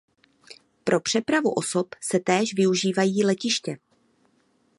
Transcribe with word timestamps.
Pro 0.83 0.99
přepravu 0.99 1.53
osob 1.53 1.87
se 2.01 2.19
též 2.19 2.53
využívají 2.55 3.23
letiště. 3.23 3.77